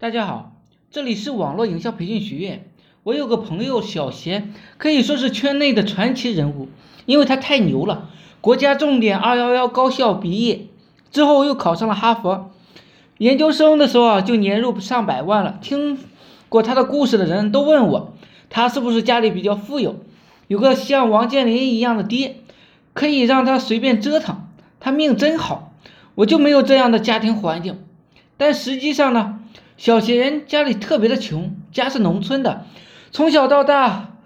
[0.00, 0.52] 大家好，
[0.90, 2.64] 这里是网络营销培训学院。
[3.02, 6.68] 我有个朋友小贤，可以说是圈内的传奇人物，
[7.04, 8.08] 因为他太牛了。
[8.40, 10.68] 国家重点二幺幺高校毕业
[11.12, 12.50] 之后，又考上了哈佛，
[13.18, 15.58] 研究生的时候啊，就年入上百万了。
[15.60, 15.98] 听
[16.48, 18.14] 过他的故事的人都问我，
[18.48, 19.96] 他是不是家里比较富有，
[20.48, 22.36] 有个像王健林一样的爹，
[22.94, 24.48] 可以让他随便折腾？
[24.80, 25.74] 他命真好，
[26.14, 27.84] 我就没有这样的家庭环境。
[28.38, 29.36] 但实际上呢？
[29.80, 32.66] 小贤家里特别的穷，家是农村的，
[33.12, 34.18] 从小到大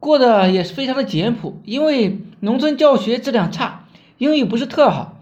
[0.00, 1.62] 过得也是非常的简朴。
[1.64, 3.86] 因为农村教学质量差，
[4.18, 5.18] 英语不是特好，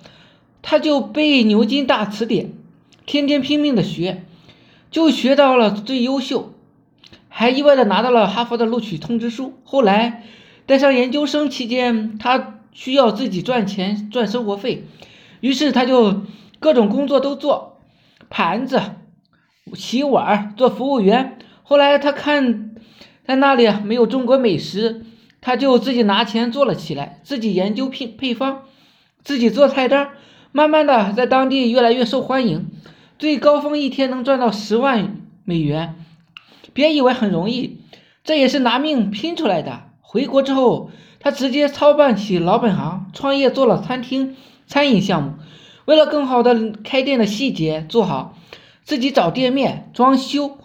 [0.60, 2.52] 他就背牛津大词典，
[3.06, 4.24] 天天拼命的学，
[4.90, 6.52] 就学到了最优秀，
[7.28, 9.54] 还意外的拿到了哈佛的录取通知书。
[9.62, 10.24] 后来
[10.66, 14.84] 在上研究生期间，他需要自己赚钱赚生活费，
[15.38, 16.22] 于是他就
[16.58, 17.78] 各种工作都做，
[18.28, 18.82] 盘子。
[19.74, 22.70] 洗碗做服务员，后来他看
[23.26, 25.04] 在那里没有中国美食，
[25.40, 28.62] 他就自己拿钱做了起来，自己研究配配方，
[29.24, 30.10] 自己做菜单，
[30.52, 32.68] 慢慢的在当地越来越受欢迎，
[33.18, 35.96] 最高峰一天能赚到十万美元。
[36.72, 37.80] 别以为很容易，
[38.22, 39.82] 这也是拿命拼出来的。
[40.00, 44.36] 回国之后，他直接操办起老本行，创业做了餐厅
[44.68, 45.32] 餐饮项目，
[45.86, 48.34] 为了更好的开店的细节做好。
[48.86, 50.58] 自己找店面装修，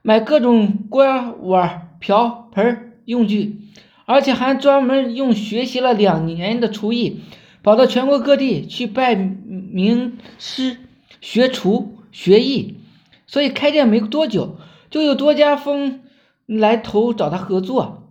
[0.00, 1.04] 买各种锅
[1.42, 3.60] 碗瓢盆用具，
[4.06, 7.20] 而且还专门用学习了两年的厨艺，
[7.62, 10.78] 跑到全国各地去拜名师
[11.20, 12.78] 学厨学艺。
[13.26, 14.56] 所以开店没多久，
[14.88, 16.00] 就有多家风
[16.46, 18.10] 来投找他合作，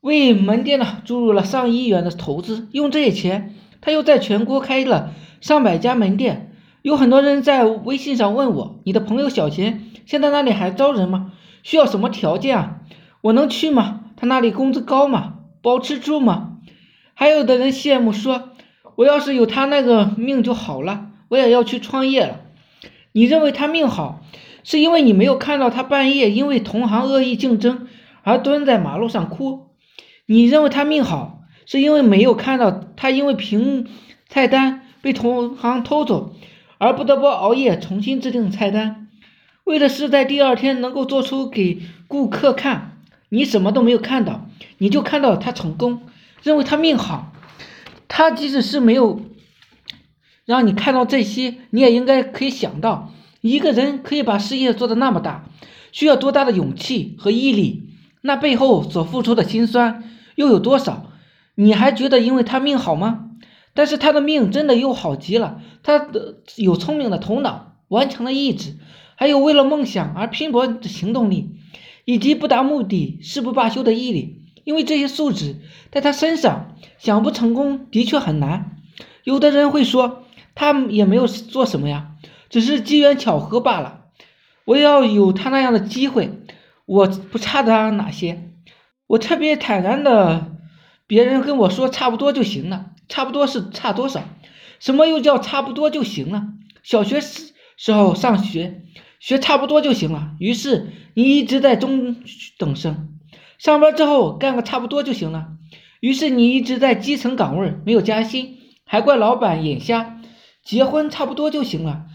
[0.00, 2.66] 为门店呢注入了上亿元的投资。
[2.72, 6.46] 用这些钱，他又在全国开了上百家门店。
[6.82, 11.32] 有很多人在微信上问我：“你的朋友小钱现在那里还招人吗？
[11.62, 12.80] 需要什么条件啊？
[13.20, 14.00] 我能去吗？
[14.16, 15.34] 他那里工资高吗？
[15.60, 16.58] 包吃住吗？”
[17.12, 18.50] 还有的人羡慕说
[18.96, 22.40] ：“我要是有他那个命就好了，我也要去创业了。”
[23.12, 24.22] 你认为他命好，
[24.64, 27.88] 是因为你没有看到他半夜因为同行恶意竞争
[28.22, 29.66] 而蹲在马路上哭；
[30.24, 33.86] 你认为他命好，是因为没有看到他因为凭
[34.28, 36.32] 菜单被同行偷走。
[36.80, 39.08] 而不得不熬夜重新制定菜单，
[39.64, 42.96] 为的是在第二天能够做出给顾客看。
[43.28, 44.48] 你什么都没有看到，
[44.78, 46.00] 你就看到他成功，
[46.42, 47.34] 认为他命好。
[48.08, 49.20] 他即使是没有
[50.46, 55.44] 让你看到这些，你也应该可以想到，一个人可以把事业做得那么大，
[55.92, 57.90] 需要多大的勇气和毅力？
[58.22, 60.02] 那背后所付出的辛酸
[60.34, 61.12] 又有多少？
[61.56, 63.29] 你还觉得因为他命好吗？
[63.74, 68.76] 但是他的命真的又好极了，他的有聪明的头脑、顽强的意志，
[69.16, 71.56] 还有为了梦想而拼搏的行动力，
[72.04, 74.38] 以及不达目的誓不罢休的毅力。
[74.64, 75.56] 因为这些素质
[75.90, 78.76] 在他身上，想不成功的确很难。
[79.24, 82.12] 有的人会说，他也没有做什么呀，
[82.50, 84.02] 只是机缘巧合罢了。
[84.66, 86.38] 我要有他那样的机会，
[86.84, 88.50] 我不差他哪些。
[89.06, 90.52] 我特别坦然的，
[91.06, 92.90] 别人跟我说差不多就行了。
[93.10, 94.22] 差不多是差多少？
[94.78, 96.44] 什么又叫差不多就行了？
[96.82, 98.84] 小学时时候上学
[99.18, 102.16] 学差不多就行了，于是你一直在中
[102.56, 103.18] 等生。
[103.58, 105.48] 上班之后干个差不多就行了，
[106.00, 108.56] 于是你一直在基层岗位没有加薪，
[108.86, 110.16] 还怪老板眼瞎。
[110.64, 112.06] 结婚差不多就行了，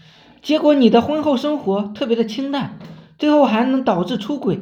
[0.42, 2.78] 结果你的婚后生活特别的清淡，
[3.18, 4.60] 最后还能导致出轨。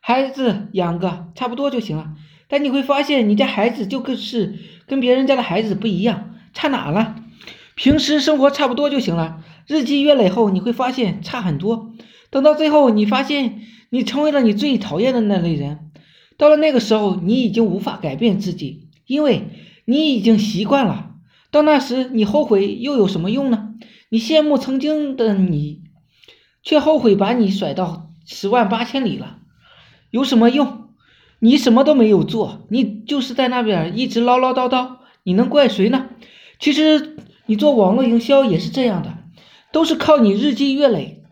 [0.00, 2.14] 孩子养个差不多就行了。
[2.48, 7.16] 但你会发现，你家孩子就更是跟别人家的孩子不一样，差哪了？
[7.74, 11.92] 平时生活差不多就行了，日积月累后，你会发现差很多。
[12.30, 13.60] 等到最后，你发现
[13.90, 15.90] 你成为了你最讨厌的那类人。
[16.38, 19.48] 到了那个时候，你已经无法改变自己，因为
[19.84, 21.12] 你已经习惯了。
[21.50, 23.74] 到那时，你后悔又有什么用呢？
[24.08, 25.82] 你羡慕曾经的你，
[26.62, 29.38] 却后悔把你甩到十万八千里了，
[30.10, 30.85] 有什么用？
[31.38, 36.06] 你什么都没有做，你就是在那边一直唠唠叨叨，你能怪谁呢？
[36.58, 37.16] 其实
[37.46, 39.18] 你做网络营销也是这样的，
[39.72, 41.22] 都是靠你日积月累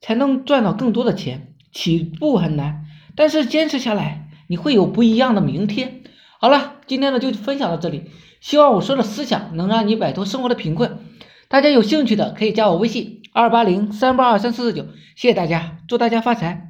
[0.00, 1.54] 才能赚到更多的钱。
[1.70, 6.02] 起步很难，但是坚持下来，你会有不一样的明天。
[6.40, 8.04] 好了，今天呢就分享到这里，
[8.40, 10.98] 希望我说的思想能让你摆脱生活的贫困。
[11.48, 16.67] 大家有兴趣的可以加我微信二八零三八二三四四九，谢谢大家，祝大家发财。